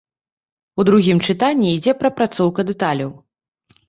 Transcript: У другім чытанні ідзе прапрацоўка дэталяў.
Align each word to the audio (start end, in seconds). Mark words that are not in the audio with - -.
У 0.79 0.85
другім 0.87 1.19
чытанні 1.27 1.67
ідзе 1.71 1.93
прапрацоўка 1.99 2.65
дэталяў. 2.71 3.13